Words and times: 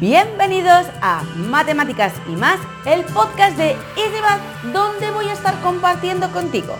Bienvenidos 0.00 0.86
a 1.00 1.22
Matemáticas 1.36 2.12
y 2.28 2.34
más, 2.34 2.58
el 2.84 3.04
podcast 3.04 3.56
de 3.56 3.76
EasyMath, 3.96 4.72
donde 4.72 5.12
voy 5.12 5.28
a 5.28 5.34
estar 5.34 5.54
compartiendo 5.62 6.32
contigo 6.32 6.74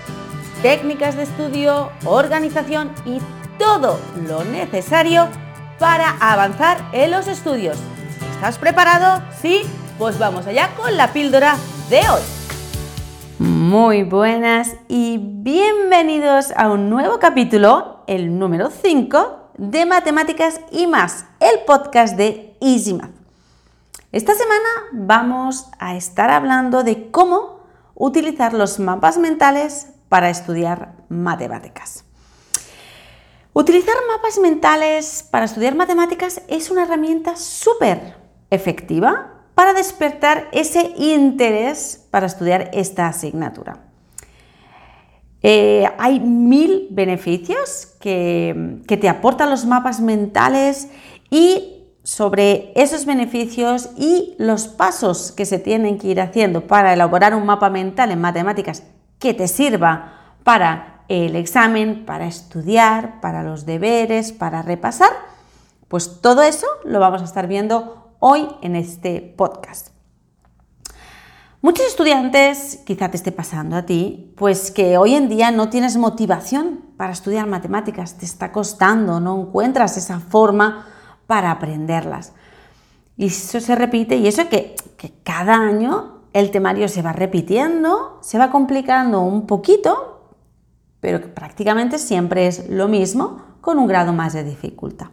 técnicas 0.62 1.14
de 1.16 1.22
estudio, 1.22 1.90
organización 2.04 2.90
y 3.06 3.20
todo 3.56 4.00
lo 4.26 4.42
necesario 4.44 5.28
para 5.78 6.16
avanzar 6.20 6.78
en 6.92 7.12
los 7.12 7.28
estudios. 7.28 7.78
¿Estás 8.32 8.58
preparado? 8.58 9.22
¿Sí? 9.40 9.62
Pues 9.96 10.18
vamos 10.18 10.48
allá 10.48 10.70
con 10.76 10.96
la 10.96 11.12
píldora 11.12 11.56
de 11.90 12.00
hoy. 12.00 12.22
Muy 13.38 14.02
buenas 14.02 14.74
y 14.88 15.18
bienvenidos 15.20 16.52
a 16.56 16.68
un 16.68 16.90
nuevo 16.90 17.20
capítulo, 17.20 18.02
el 18.08 18.36
número 18.36 18.70
5 18.70 19.43
de 19.56 19.86
Matemáticas 19.86 20.60
y 20.72 20.86
más, 20.86 21.26
el 21.40 21.60
podcast 21.64 22.16
de 22.16 22.56
EasyMath. 22.60 23.12
Esta 24.10 24.34
semana 24.34 24.68
vamos 24.92 25.68
a 25.78 25.96
estar 25.96 26.30
hablando 26.30 26.82
de 26.82 27.10
cómo 27.10 27.60
utilizar 27.94 28.52
los 28.52 28.78
mapas 28.78 29.18
mentales 29.18 29.88
para 30.08 30.30
estudiar 30.30 30.94
matemáticas. 31.08 32.04
Utilizar 33.52 33.94
mapas 34.08 34.38
mentales 34.38 35.26
para 35.30 35.44
estudiar 35.44 35.76
matemáticas 35.76 36.42
es 36.48 36.70
una 36.70 36.82
herramienta 36.82 37.36
súper 37.36 38.16
efectiva 38.50 39.44
para 39.54 39.72
despertar 39.72 40.48
ese 40.52 40.92
interés 40.96 42.06
para 42.10 42.26
estudiar 42.26 42.70
esta 42.72 43.06
asignatura. 43.06 43.78
Eh, 45.46 45.86
hay 45.98 46.20
mil 46.20 46.88
beneficios 46.90 47.94
que, 48.00 48.80
que 48.88 48.96
te 48.96 49.10
aportan 49.10 49.50
los 49.50 49.66
mapas 49.66 50.00
mentales 50.00 50.88
y 51.28 51.84
sobre 52.02 52.72
esos 52.76 53.04
beneficios 53.04 53.90
y 53.98 54.36
los 54.38 54.68
pasos 54.68 55.32
que 55.32 55.44
se 55.44 55.58
tienen 55.58 55.98
que 55.98 56.08
ir 56.08 56.22
haciendo 56.22 56.66
para 56.66 56.94
elaborar 56.94 57.34
un 57.34 57.44
mapa 57.44 57.68
mental 57.68 58.10
en 58.10 58.22
matemáticas 58.22 58.84
que 59.18 59.34
te 59.34 59.46
sirva 59.46 60.36
para 60.44 61.04
el 61.08 61.36
examen, 61.36 62.06
para 62.06 62.26
estudiar, 62.26 63.20
para 63.20 63.42
los 63.42 63.66
deberes, 63.66 64.32
para 64.32 64.62
repasar, 64.62 65.10
pues 65.88 66.22
todo 66.22 66.42
eso 66.42 66.66
lo 66.84 67.00
vamos 67.00 67.20
a 67.20 67.26
estar 67.26 67.48
viendo 67.48 68.16
hoy 68.18 68.48
en 68.62 68.76
este 68.76 69.20
podcast. 69.20 69.93
Muchos 71.64 71.86
estudiantes, 71.86 72.82
quizá 72.84 73.08
te 73.08 73.16
esté 73.16 73.32
pasando 73.32 73.74
a 73.74 73.86
ti, 73.86 74.34
pues 74.36 74.70
que 74.70 74.98
hoy 74.98 75.14
en 75.14 75.30
día 75.30 75.50
no 75.50 75.70
tienes 75.70 75.96
motivación 75.96 76.80
para 76.98 77.14
estudiar 77.14 77.46
matemáticas, 77.46 78.18
te 78.18 78.26
está 78.26 78.52
costando, 78.52 79.18
no 79.18 79.40
encuentras 79.40 79.96
esa 79.96 80.20
forma 80.20 80.86
para 81.26 81.50
aprenderlas. 81.50 82.34
Y 83.16 83.28
eso 83.28 83.60
se 83.60 83.74
repite 83.76 84.16
y 84.16 84.26
eso 84.26 84.46
que, 84.50 84.76
que 84.98 85.14
cada 85.22 85.54
año 85.54 86.24
el 86.34 86.50
temario 86.50 86.86
se 86.86 87.00
va 87.00 87.14
repitiendo, 87.14 88.18
se 88.20 88.36
va 88.36 88.50
complicando 88.50 89.22
un 89.22 89.46
poquito, 89.46 90.34
pero 91.00 91.32
prácticamente 91.32 91.96
siempre 91.98 92.46
es 92.46 92.68
lo 92.68 92.88
mismo 92.88 93.40
con 93.62 93.78
un 93.78 93.86
grado 93.86 94.12
más 94.12 94.34
de 94.34 94.44
dificultad. 94.44 95.06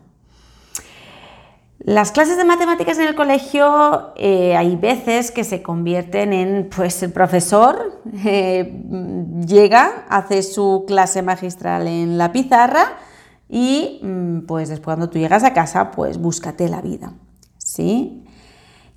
Las 1.84 2.12
clases 2.12 2.38
de 2.38 2.44
matemáticas 2.44 3.00
en 3.00 3.08
el 3.08 3.16
colegio 3.16 4.14
eh, 4.16 4.56
hay 4.56 4.76
veces 4.76 5.32
que 5.32 5.44
se 5.44 5.64
convierten 5.64 6.32
en, 6.32 6.70
pues 6.70 7.02
el 7.02 7.12
profesor 7.12 8.04
eh, 8.24 8.84
llega, 9.48 10.06
hace 10.08 10.44
su 10.44 10.84
clase 10.86 11.24
magistral 11.24 11.88
en 11.88 12.20
la 12.20 12.32
pizarra 12.32 12.98
y 13.50 14.00
mm, 14.04 14.42
pues 14.42 14.70
después 14.70 14.96
cuando 14.96 15.09
tú 15.09 15.18
llegas 15.18 15.44
a 15.44 15.54
casa, 15.54 15.90
pues 15.90 16.20
búscate 16.20 16.70
la 16.70 16.82
vida, 16.82 17.14
¿sí? 17.58 18.26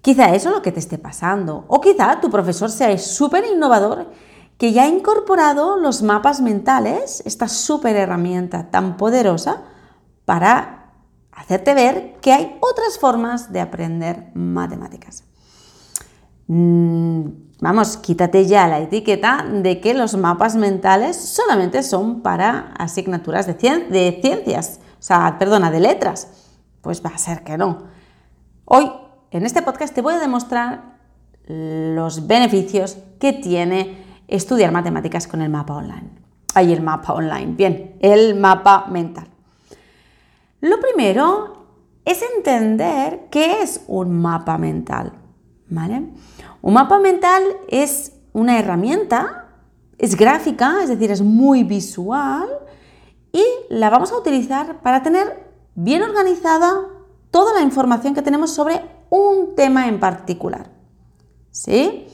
Quizá 0.03 0.35
eso 0.35 0.51
es 0.51 0.55
lo 0.55 0.61
que 0.61 0.73
te 0.73 0.81
esté 0.81 0.99
pasando 0.99 1.65
o 1.69 1.81
quizá 1.81 2.21
tu 2.21 2.29
profesor 2.29 2.71
sea 2.71 2.99
súper 2.99 3.47
innovador 3.47 4.11
que 4.59 4.75
ya 4.75 4.83
ha 4.83 4.89
incorporado 4.89 5.79
los 5.79 6.03
mapas 6.03 6.43
mentales, 6.43 7.23
esta 7.25 7.49
súper 7.49 7.97
herramienta 7.97 8.71
tan 8.71 8.99
poderosa 8.99 9.63
para 10.27 10.84
hacerte 11.35 11.75
ver 11.75 12.17
que 12.21 12.33
hay 12.33 12.59
otras 12.61 12.99
formas 12.99 13.53
de 13.53 13.61
aprender 13.61 14.31
matemáticas. 14.35 15.25
Mm, 16.47 17.27
vamos, 17.61 17.97
quítate 17.97 18.47
ya 18.47 18.69
la 18.69 18.81
etiqueta 18.81 19.45
de 19.51 19.81
que 19.81 19.95
los 19.95 20.17
mapas 20.17 20.57
mentales 20.57 21.17
solamente 21.17 21.83
son 21.83 22.21
para 22.21 22.73
asignaturas 22.79 23.47
de, 23.47 24.21
ciencias, 24.21 24.81
o 24.99 25.03
sea, 25.03 25.37
perdona, 25.39 25.71
de 25.71 25.81
letras. 25.81 26.29
Pues 26.81 27.05
va 27.05 27.11
a 27.11 27.19
ser 27.19 27.43
que 27.43 27.57
no. 27.57 27.85
Hoy, 28.67 28.91
en 29.31 29.47
este 29.47 29.63
podcast, 29.63 29.95
te 29.95 30.03
voy 30.03 30.15
a 30.15 30.19
demostrar 30.19 30.95
los 31.47 32.27
beneficios 32.27 32.99
que 33.19 33.33
tiene 33.33 34.05
estudiar 34.29 34.73
matemáticas 34.73 35.27
con 35.27 35.43
el 35.43 35.51
mapa 35.51 35.75
online. 35.75 36.11
Ahí 36.55 36.73
el 36.73 36.83
mapa 36.83 37.15
online, 37.15 37.55
bien, 37.55 37.97
el 38.01 38.35
mapa 38.37 38.87
mental. 38.91 39.34
Lo 40.65 40.81
primero 40.81 41.67
es 42.07 42.23
entender 42.37 43.27
qué 43.31 43.61
es 43.61 43.83
un 43.87 44.19
mapa 44.23 44.57
mental. 44.57 45.13
¿vale? 45.69 46.07
Un 46.63 46.73
mapa 46.73 46.99
mental 46.99 47.43
es 47.69 48.13
una 48.33 48.59
herramienta, 48.59 49.49
es 49.99 50.17
gráfica, 50.17 50.83
es 50.83 50.89
decir, 50.89 51.11
es 51.11 51.21
muy 51.21 51.65
visual 51.65 52.49
y 53.31 53.45
la 53.69 53.91
vamos 53.91 54.11
a 54.11 54.17
utilizar 54.17 54.81
para 54.81 55.03
tener 55.03 55.53
bien 55.75 56.03
organizada 56.03 56.73
toda 57.31 57.53
la 57.53 57.61
información 57.61 58.15
que 58.15 58.23
tenemos 58.23 58.51
sobre 58.51 58.81
un 59.11 59.55
tema 59.55 59.87
en 59.87 60.01
particular. 60.01 60.71
¿Sí? 61.51 62.07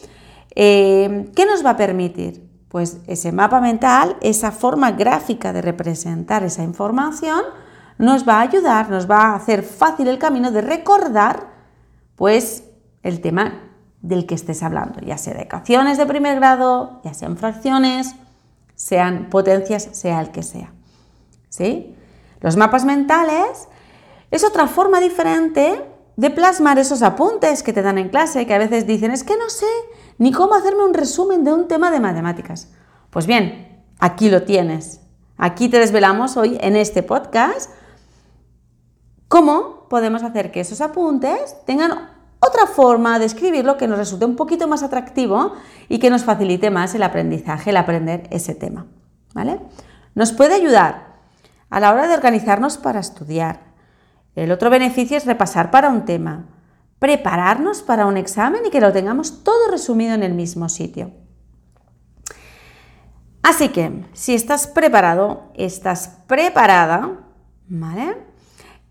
Eh, 0.56 1.30
¿Qué 1.36 1.46
nos 1.46 1.64
va 1.64 1.70
a 1.70 1.76
permitir? 1.76 2.50
Pues 2.68 2.98
ese 3.06 3.30
mapa 3.30 3.60
mental, 3.60 4.16
esa 4.20 4.50
forma 4.50 4.90
gráfica 4.90 5.52
de 5.52 5.62
representar 5.62 6.42
esa 6.42 6.64
información, 6.64 7.42
nos 8.00 8.26
va 8.26 8.38
a 8.38 8.40
ayudar, 8.40 8.88
nos 8.88 9.08
va 9.08 9.24
a 9.24 9.34
hacer 9.34 9.62
fácil 9.62 10.08
el 10.08 10.18
camino 10.18 10.50
de 10.50 10.62
recordar 10.62 11.48
pues 12.16 12.64
el 13.02 13.20
tema 13.20 13.60
del 14.00 14.24
que 14.24 14.34
estés 14.34 14.62
hablando, 14.62 15.00
ya 15.00 15.18
sea 15.18 15.34
de 15.34 15.42
ecuaciones 15.42 15.98
de 15.98 16.06
primer 16.06 16.36
grado, 16.36 17.02
ya 17.04 17.12
sean 17.12 17.36
fracciones, 17.36 18.14
sean 18.74 19.28
potencias, 19.28 19.90
sea 19.92 20.20
el 20.22 20.30
que 20.30 20.42
sea. 20.42 20.72
¿Sí? 21.50 21.94
Los 22.40 22.56
mapas 22.56 22.86
mentales 22.86 23.68
es 24.30 24.44
otra 24.44 24.66
forma 24.66 24.98
diferente 25.00 25.84
de 26.16 26.30
plasmar 26.30 26.78
esos 26.78 27.02
apuntes 27.02 27.62
que 27.62 27.74
te 27.74 27.82
dan 27.82 27.98
en 27.98 28.08
clase, 28.08 28.46
que 28.46 28.54
a 28.54 28.58
veces 28.58 28.86
dicen, 28.86 29.10
es 29.10 29.24
que 29.24 29.36
no 29.36 29.50
sé 29.50 29.66
ni 30.16 30.32
cómo 30.32 30.54
hacerme 30.54 30.86
un 30.86 30.94
resumen 30.94 31.44
de 31.44 31.52
un 31.52 31.68
tema 31.68 31.90
de 31.90 32.00
matemáticas. 32.00 32.72
Pues 33.10 33.26
bien, 33.26 33.84
aquí 33.98 34.30
lo 34.30 34.44
tienes. 34.44 35.02
Aquí 35.36 35.68
te 35.68 35.78
desvelamos 35.78 36.38
hoy 36.38 36.56
en 36.62 36.76
este 36.76 37.02
podcast 37.02 37.70
¿Cómo 39.30 39.86
podemos 39.88 40.24
hacer 40.24 40.50
que 40.50 40.58
esos 40.58 40.80
apuntes 40.80 41.54
tengan 41.64 42.10
otra 42.40 42.66
forma 42.66 43.20
de 43.20 43.26
escribirlo 43.26 43.76
que 43.76 43.86
nos 43.86 43.96
resulte 43.96 44.24
un 44.24 44.34
poquito 44.34 44.66
más 44.66 44.82
atractivo 44.82 45.52
y 45.88 46.00
que 46.00 46.10
nos 46.10 46.24
facilite 46.24 46.68
más 46.68 46.96
el 46.96 47.04
aprendizaje, 47.04 47.70
el 47.70 47.76
aprender 47.76 48.26
ese 48.32 48.56
tema? 48.56 48.88
¿Vale? 49.32 49.60
Nos 50.16 50.32
puede 50.32 50.56
ayudar 50.56 51.20
a 51.70 51.78
la 51.78 51.92
hora 51.92 52.08
de 52.08 52.14
organizarnos 52.14 52.76
para 52.76 52.98
estudiar. 52.98 53.60
El 54.34 54.50
otro 54.50 54.68
beneficio 54.68 55.16
es 55.16 55.26
repasar 55.26 55.70
para 55.70 55.90
un 55.90 56.04
tema, 56.04 56.46
prepararnos 56.98 57.82
para 57.82 58.06
un 58.06 58.16
examen 58.16 58.62
y 58.66 58.70
que 58.70 58.80
lo 58.80 58.92
tengamos 58.92 59.44
todo 59.44 59.70
resumido 59.70 60.12
en 60.12 60.24
el 60.24 60.34
mismo 60.34 60.68
sitio. 60.68 61.12
Así 63.44 63.68
que, 63.68 64.04
si 64.12 64.34
estás 64.34 64.66
preparado, 64.66 65.52
estás 65.54 66.18
preparada, 66.26 67.12
¿vale? 67.68 68.28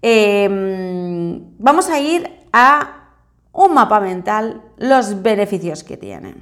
Em, 0.02 1.58
vamos 1.58 1.90
a 1.90 2.00
ir 2.00 2.30
a 2.54 3.00
un 3.52 3.74
mapa 3.74 4.00
mental, 4.00 4.62
los 4.78 5.22
beneficios 5.22 5.84
que 5.84 5.98
tiene, 5.98 6.36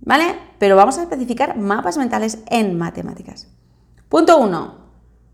¿vale? 0.00 0.38
Pero 0.58 0.76
vamos 0.76 0.98
a 0.98 1.02
especificar 1.02 1.56
mapas 1.56 1.98
mentales 1.98 2.38
en 2.48 2.78
matemáticas. 2.78 3.48
Punto 4.08 4.38
1. 4.38 4.82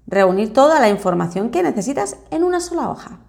Reunir 0.07 0.53
toda 0.53 0.81
la 0.81 0.89
información 0.89 1.51
que 1.51 1.63
necesitas 1.63 2.17
en 2.31 2.43
una 2.43 2.61
sola 2.61 2.91
hoja. 2.91 3.21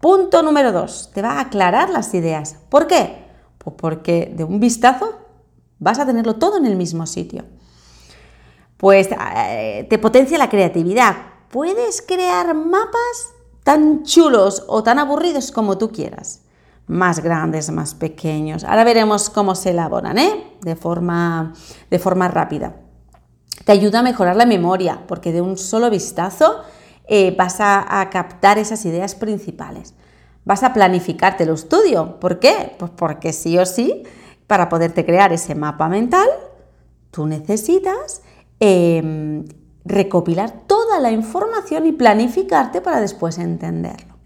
Punto 0.00 0.42
número 0.42 0.72
2. 0.72 1.12
Te 1.14 1.22
va 1.22 1.32
a 1.32 1.40
aclarar 1.42 1.90
las 1.90 2.12
ideas. 2.14 2.56
¿Por 2.68 2.86
qué? 2.86 3.26
Pues 3.58 3.76
porque 3.78 4.32
de 4.34 4.42
un 4.42 4.58
vistazo 4.58 5.18
vas 5.78 5.98
a 5.98 6.06
tenerlo 6.06 6.36
todo 6.36 6.56
en 6.56 6.66
el 6.66 6.76
mismo 6.76 7.06
sitio. 7.06 7.44
Pues 8.78 9.08
eh, 9.36 9.86
te 9.88 9.98
potencia 9.98 10.38
la 10.38 10.48
creatividad. 10.48 11.14
Puedes 11.50 12.02
crear 12.02 12.54
mapas 12.54 13.32
tan 13.64 14.02
chulos 14.04 14.64
o 14.68 14.82
tan 14.82 14.98
aburridos 14.98 15.52
como 15.52 15.78
tú 15.78 15.90
quieras. 15.90 16.42
Más 16.86 17.20
grandes, 17.20 17.70
más 17.70 17.94
pequeños. 17.94 18.64
Ahora 18.64 18.84
veremos 18.84 19.30
cómo 19.30 19.54
se 19.54 19.70
elaboran, 19.70 20.18
¿eh? 20.18 20.56
De 20.62 20.76
forma, 20.76 21.54
de 21.90 21.98
forma 21.98 22.28
rápida. 22.28 22.76
Te 23.64 23.72
ayuda 23.72 24.00
a 24.00 24.02
mejorar 24.02 24.36
la 24.36 24.46
memoria, 24.46 25.04
porque 25.06 25.32
de 25.32 25.40
un 25.40 25.56
solo 25.56 25.90
vistazo 25.90 26.62
eh, 27.06 27.34
vas 27.36 27.56
a, 27.60 28.08
captar 28.10 28.58
esas 28.58 28.84
ideas 28.84 29.14
principales. 29.14 29.94
vas 30.44 30.64
a 30.64 30.72
planificarte 30.72 31.44
el 31.44 31.50
estudio. 31.50 32.18
¿Por 32.18 32.40
qué? 32.40 32.74
Pues 32.78 32.90
porque 32.96 33.32
sí 33.32 33.56
o 33.58 33.64
sí, 33.64 34.02
para 34.48 34.68
poderte 34.68 35.04
crear 35.06 35.32
ese 35.32 35.54
mapa 35.54 35.88
mental, 35.88 36.26
tú 37.12 37.26
necesitas 37.26 38.22
em, 38.58 39.44
recopilar 39.84 40.64
toda 40.66 41.00
la 41.00 41.10
información 41.10 41.86
y 41.86 41.92
planificarte 41.92 42.80
para 42.80 43.00
después 43.00 43.38
entenderlo. 43.38 44.16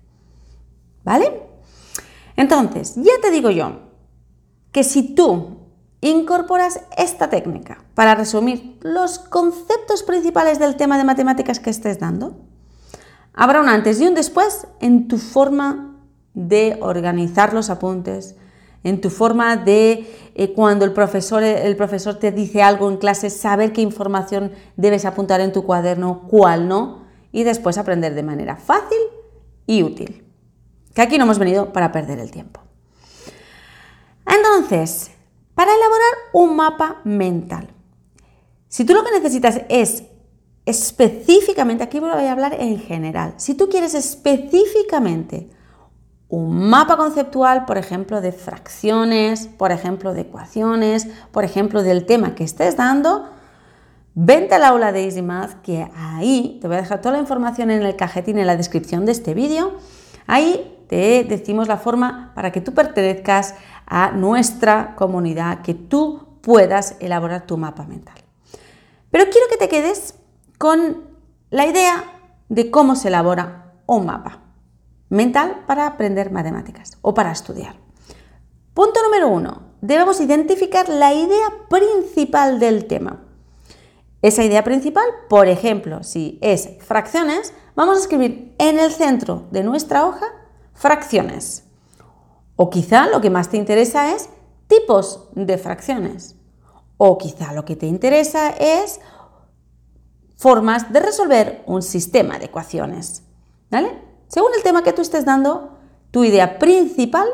¿Vale? 1.04 1.42
Entonces, 2.36 2.94
ya 2.96 3.12
te 3.22 3.30
digo 3.30 3.50
yo 3.50 3.80
que 4.72 4.84
si 4.84 5.14
tú 5.14 5.58
incorporas 6.00 6.80
esta 6.96 7.30
técnica 7.30 7.78
para 7.94 8.14
resumir 8.14 8.78
los 8.82 9.18
conceptos 9.18 10.02
principales 10.02 10.58
del 10.58 10.76
tema 10.76 10.98
de 10.98 11.04
matemáticas 11.04 11.60
que 11.60 11.70
estés 11.70 11.98
dando, 11.98 12.36
habrá 13.32 13.60
un 13.60 13.68
antes 13.68 14.00
y 14.00 14.06
un 14.06 14.14
después 14.14 14.66
en 14.80 15.08
tu 15.08 15.18
forma 15.18 15.96
de 16.34 16.78
organizar 16.82 17.54
los 17.54 17.70
apuntes, 17.70 18.36
en 18.86 19.00
tu 19.00 19.10
forma 19.10 19.56
de 19.56 20.06
eh, 20.36 20.52
cuando 20.52 20.84
el 20.84 20.92
profesor, 20.92 21.42
el 21.42 21.74
profesor 21.74 22.20
te 22.20 22.30
dice 22.30 22.62
algo 22.62 22.88
en 22.88 22.98
clase, 22.98 23.30
saber 23.30 23.72
qué 23.72 23.80
información 23.80 24.52
debes 24.76 25.04
apuntar 25.04 25.40
en 25.40 25.52
tu 25.52 25.64
cuaderno, 25.64 26.22
cuál 26.28 26.68
no, 26.68 27.04
y 27.32 27.42
después 27.42 27.78
aprender 27.78 28.14
de 28.14 28.22
manera 28.22 28.54
fácil 28.54 28.98
y 29.66 29.82
útil. 29.82 30.24
Que 30.94 31.02
aquí 31.02 31.18
no 31.18 31.24
hemos 31.24 31.40
venido 31.40 31.72
para 31.72 31.90
perder 31.90 32.20
el 32.20 32.30
tiempo. 32.30 32.60
Entonces, 34.24 35.10
para 35.56 35.74
elaborar 35.74 36.12
un 36.32 36.54
mapa 36.54 37.00
mental, 37.02 37.68
si 38.68 38.84
tú 38.84 38.94
lo 38.94 39.02
que 39.02 39.10
necesitas 39.10 39.62
es 39.68 40.04
específicamente, 40.64 41.82
aquí 41.82 41.98
voy 41.98 42.10
a 42.10 42.30
hablar 42.30 42.54
en 42.60 42.78
general, 42.78 43.34
si 43.36 43.54
tú 43.54 43.68
quieres 43.68 43.94
específicamente 43.94 45.50
un 46.28 46.68
mapa 46.68 46.96
conceptual, 46.96 47.66
por 47.66 47.78
ejemplo, 47.78 48.20
de 48.20 48.32
fracciones, 48.32 49.46
por 49.46 49.70
ejemplo, 49.70 50.12
de 50.12 50.22
ecuaciones, 50.22 51.06
por 51.30 51.44
ejemplo, 51.44 51.82
del 51.82 52.04
tema 52.04 52.34
que 52.34 52.42
estés 52.42 52.76
dando, 52.76 53.30
vente 54.14 54.56
al 54.56 54.64
aula 54.64 54.90
de 54.92 55.04
EasyMath, 55.04 55.62
que 55.62 55.88
ahí 55.94 56.58
te 56.60 56.66
voy 56.66 56.78
a 56.78 56.80
dejar 56.80 57.00
toda 57.00 57.12
la 57.12 57.20
información 57.20 57.70
en 57.70 57.82
el 57.82 57.94
cajetín, 57.94 58.38
en 58.38 58.46
la 58.46 58.56
descripción 58.56 59.06
de 59.06 59.12
este 59.12 59.34
vídeo. 59.34 59.74
Ahí 60.26 60.84
te 60.88 61.24
decimos 61.24 61.68
la 61.68 61.76
forma 61.76 62.32
para 62.34 62.50
que 62.50 62.60
tú 62.60 62.74
pertenezcas 62.74 63.54
a 63.86 64.10
nuestra 64.10 64.96
comunidad, 64.96 65.62
que 65.62 65.74
tú 65.74 66.40
puedas 66.40 66.96
elaborar 66.98 67.46
tu 67.46 67.56
mapa 67.56 67.84
mental. 67.84 68.16
Pero 69.10 69.24
quiero 69.30 69.46
que 69.48 69.58
te 69.58 69.68
quedes 69.68 70.14
con 70.58 71.04
la 71.50 71.66
idea 71.66 72.04
de 72.48 72.70
cómo 72.72 72.96
se 72.96 73.08
elabora 73.08 73.74
un 73.86 74.06
mapa 74.06 74.45
mental 75.08 75.64
para 75.66 75.86
aprender 75.86 76.30
matemáticas 76.30 76.98
o 77.02 77.14
para 77.14 77.32
estudiar. 77.32 77.76
Punto 78.74 79.02
número 79.02 79.28
uno, 79.28 79.62
debemos 79.80 80.20
identificar 80.20 80.88
la 80.88 81.14
idea 81.14 81.48
principal 81.68 82.58
del 82.58 82.86
tema. 82.86 83.22
Esa 84.22 84.44
idea 84.44 84.64
principal, 84.64 85.06
por 85.28 85.48
ejemplo, 85.48 86.02
si 86.02 86.38
es 86.42 86.70
fracciones, 86.80 87.54
vamos 87.74 87.96
a 87.96 88.00
escribir 88.00 88.54
en 88.58 88.78
el 88.78 88.90
centro 88.90 89.46
de 89.50 89.62
nuestra 89.62 90.06
hoja 90.06 90.26
fracciones. 90.74 91.64
O 92.56 92.70
quizá 92.70 93.06
lo 93.06 93.20
que 93.20 93.30
más 93.30 93.50
te 93.50 93.56
interesa 93.56 94.14
es 94.14 94.28
tipos 94.66 95.28
de 95.34 95.58
fracciones. 95.58 96.36
O 96.96 97.18
quizá 97.18 97.52
lo 97.52 97.64
que 97.64 97.76
te 97.76 97.86
interesa 97.86 98.50
es 98.50 99.00
formas 100.36 100.92
de 100.92 101.00
resolver 101.00 101.62
un 101.66 101.82
sistema 101.82 102.38
de 102.38 102.46
ecuaciones. 102.46 103.22
¿Vale? 103.70 104.05
Según 104.28 104.50
el 104.56 104.62
tema 104.62 104.82
que 104.82 104.92
tú 104.92 105.02
estés 105.02 105.24
dando, 105.24 105.78
tu 106.10 106.24
idea 106.24 106.58
principal 106.58 107.28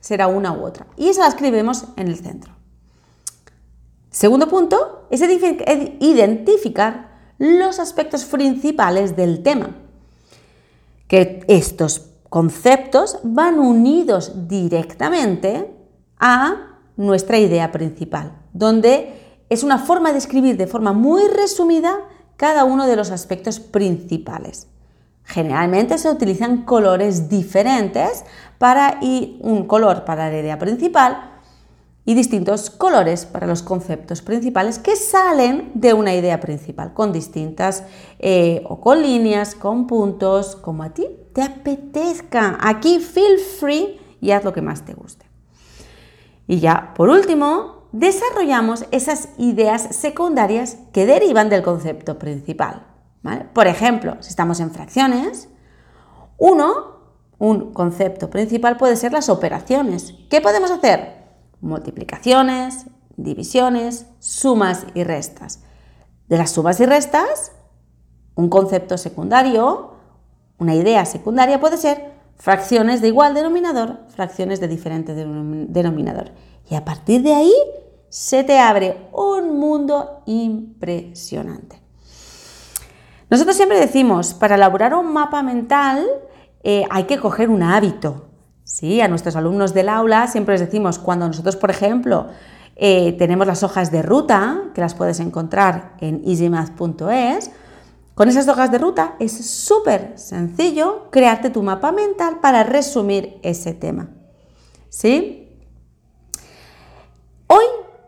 será 0.00 0.26
una 0.26 0.52
u 0.52 0.64
otra. 0.64 0.86
Y 0.96 1.08
esa 1.08 1.22
la 1.22 1.28
escribimos 1.28 1.84
en 1.96 2.08
el 2.08 2.16
centro. 2.18 2.52
Segundo 4.10 4.48
punto 4.48 5.06
es 5.10 5.22
identificar 6.00 7.14
los 7.38 7.78
aspectos 7.78 8.24
principales 8.26 9.16
del 9.16 9.42
tema. 9.42 9.76
Que 11.08 11.44
estos 11.48 12.10
conceptos 12.28 13.18
van 13.22 13.58
unidos 13.58 14.48
directamente 14.48 15.74
a 16.18 16.80
nuestra 16.96 17.38
idea 17.38 17.72
principal, 17.72 18.40
donde 18.52 19.42
es 19.48 19.62
una 19.62 19.78
forma 19.78 20.12
de 20.12 20.18
escribir 20.18 20.56
de 20.56 20.66
forma 20.66 20.92
muy 20.92 21.26
resumida 21.28 22.00
cada 22.36 22.64
uno 22.64 22.86
de 22.86 22.96
los 22.96 23.10
aspectos 23.10 23.60
principales. 23.60 24.68
Generalmente 25.24 25.98
se 25.98 26.10
utilizan 26.10 26.64
colores 26.64 27.28
diferentes 27.28 28.24
para 28.58 29.00
un 29.00 29.66
color 29.66 30.04
para 30.04 30.30
la 30.30 30.38
idea 30.38 30.58
principal 30.58 31.30
y 32.04 32.14
distintos 32.14 32.68
colores 32.68 33.24
para 33.24 33.46
los 33.46 33.62
conceptos 33.62 34.20
principales 34.20 34.78
que 34.78 34.94
salen 34.96 35.70
de 35.74 35.94
una 35.94 36.14
idea 36.14 36.40
principal, 36.40 36.92
con 36.92 37.12
distintas 37.12 37.84
eh, 38.18 38.62
o 38.68 38.80
con 38.80 39.00
líneas, 39.02 39.54
con 39.54 39.86
puntos, 39.86 40.56
como 40.56 40.82
a 40.82 40.90
ti 40.90 41.06
te 41.32 41.42
apetezca. 41.42 42.58
Aquí 42.60 42.98
feel 42.98 43.38
free 43.38 44.00
y 44.20 44.32
haz 44.32 44.44
lo 44.44 44.52
que 44.52 44.62
más 44.62 44.84
te 44.84 44.92
guste. 44.92 45.24
Y 46.46 46.60
ya, 46.60 46.92
por 46.94 47.08
último, 47.08 47.88
desarrollamos 47.92 48.84
esas 48.90 49.30
ideas 49.38 49.96
secundarias 49.96 50.76
que 50.92 51.06
derivan 51.06 51.48
del 51.48 51.62
concepto 51.62 52.18
principal. 52.18 52.93
Por 53.52 53.66
ejemplo, 53.66 54.16
si 54.20 54.28
estamos 54.28 54.60
en 54.60 54.70
fracciones, 54.70 55.48
uno, 56.36 56.94
un 57.38 57.72
concepto 57.72 58.28
principal 58.28 58.76
puede 58.76 58.96
ser 58.96 59.12
las 59.12 59.28
operaciones. 59.28 60.14
¿Qué 60.28 60.40
podemos 60.40 60.70
hacer? 60.70 61.24
Multiplicaciones, 61.60 62.86
divisiones, 63.16 64.06
sumas 64.18 64.86
y 64.94 65.04
restas. 65.04 65.62
De 66.28 66.36
las 66.36 66.50
sumas 66.50 66.78
y 66.80 66.86
restas, 66.86 67.52
un 68.34 68.48
concepto 68.48 68.98
secundario, 68.98 69.92
una 70.58 70.74
idea 70.74 71.04
secundaria 71.06 71.60
puede 71.60 71.76
ser 71.76 72.12
fracciones 72.36 73.00
de 73.00 73.08
igual 73.08 73.34
denominador, 73.34 74.00
fracciones 74.08 74.60
de 74.60 74.68
diferente 74.68 75.14
denominador. 75.14 76.32
Y 76.68 76.74
a 76.74 76.84
partir 76.84 77.22
de 77.22 77.34
ahí 77.34 77.54
se 78.08 78.44
te 78.44 78.58
abre 78.58 79.08
un 79.12 79.58
mundo 79.58 80.22
impresionante. 80.26 81.83
Nosotros 83.30 83.56
siempre 83.56 83.78
decimos, 83.78 84.34
para 84.34 84.54
elaborar 84.54 84.94
un 84.94 85.12
mapa 85.12 85.42
mental 85.42 86.06
eh, 86.62 86.84
hay 86.90 87.04
que 87.04 87.18
coger 87.18 87.50
un 87.50 87.62
hábito. 87.62 88.26
¿sí? 88.64 89.00
A 89.00 89.08
nuestros 89.08 89.36
alumnos 89.36 89.74
del 89.74 89.88
aula 89.88 90.26
siempre 90.26 90.54
les 90.54 90.60
decimos, 90.60 90.98
cuando 90.98 91.26
nosotros, 91.26 91.56
por 91.56 91.70
ejemplo, 91.70 92.28
eh, 92.76 93.12
tenemos 93.18 93.46
las 93.46 93.62
hojas 93.62 93.90
de 93.90 94.02
ruta, 94.02 94.62
que 94.74 94.80
las 94.80 94.94
puedes 94.94 95.20
encontrar 95.20 95.96
en 96.00 96.22
easymath.es, 96.24 97.50
con 98.14 98.28
esas 98.28 98.46
hojas 98.46 98.70
de 98.70 98.78
ruta 98.78 99.16
es 99.18 99.32
súper 99.32 100.12
sencillo 100.16 101.08
crearte 101.10 101.50
tu 101.50 101.62
mapa 101.62 101.90
mental 101.90 102.38
para 102.40 102.62
resumir 102.62 103.38
ese 103.42 103.74
tema. 103.74 104.08
¿Sí? 104.88 105.43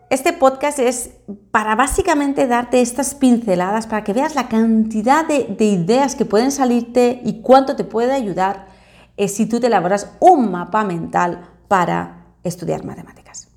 Este 0.09 0.31
podcast 0.31 0.79
es 0.79 1.09
para 1.51 1.75
básicamente 1.75 2.47
darte 2.47 2.79
estas 2.79 3.13
pinceladas 3.13 3.87
para 3.87 4.05
que 4.05 4.13
veas 4.13 4.35
la 4.35 4.47
cantidad 4.47 5.27
de, 5.27 5.53
ideas 5.65 6.15
que 6.15 6.23
pueden 6.23 6.53
salirte 6.53 7.21
y 7.25 7.41
cuánto 7.41 7.75
te 7.75 7.83
puede 7.83 8.13
ayudar 8.13 8.67
eh, 9.17 9.27
si 9.27 9.47
tú 9.47 9.59
te 9.59 9.67
elaboras 9.67 10.13
un 10.21 10.49
mapa 10.49 10.85
mental 10.85 11.49
para 11.67 12.25
estudiar 12.45 12.85
matemáticas. 12.85 13.49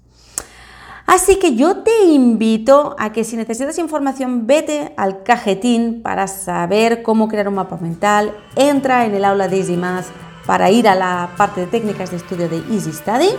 Así 1.07 1.39
que 1.39 1.55
yo 1.55 1.85
te 1.85 2.07
invito 2.07 2.97
a 2.99 3.13
que 3.13 3.23
si 3.23 3.37
necesitas 3.37 3.79
información, 3.79 4.49
vete 4.49 4.93
al 4.97 5.23
cajetín 5.23 6.03
para 6.03 6.27
saber 6.27 7.05
cómo 7.05 7.29
crear 7.29 7.47
un 7.47 7.55
mapa 7.55 7.77
mental, 7.77 8.37
entra 8.57 9.07
en 9.07 9.15
el 9.15 9.25
aula 9.25 9.47
de 9.47 9.59
Easy 9.59 9.77
Math 9.77 10.07
para 10.47 10.71
ir 10.71 10.89
a 10.89 10.95
la 10.95 11.31
parte 11.37 11.63
de 11.63 11.67
técnicas 11.67 12.11
de 12.11 12.17
estudio 12.17 12.49
de 12.49 12.59
Easy 12.71 12.93
Study 12.93 13.31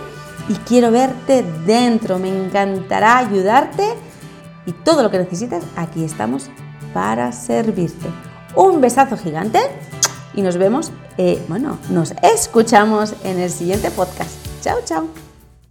y 0.48 0.54
quiero 0.66 0.90
verte 0.90 1.44
dentro. 1.66 2.18
Me 2.18 2.28
encantará 2.28 3.18
ayudarte 3.18 3.84
y 4.66 4.72
todo 4.72 5.02
lo 5.02 5.10
que 5.10 5.18
necesites, 5.18 5.64
aquí 5.76 6.04
estamos 6.04 6.50
para 6.94 7.32
servirte. 7.32 8.08
Un 8.54 8.80
besazo 8.80 9.16
gigante 9.16 9.60
y 10.34 10.42
nos 10.42 10.56
vemos, 10.56 10.92
eh, 11.18 11.42
bueno, 11.48 11.78
nos 11.90 12.14
escuchamos 12.22 13.14
en 13.24 13.40
el 13.40 13.50
siguiente 13.50 13.90
podcast. 13.90 14.30
Chao, 14.62 14.78
chao. 14.84 15.31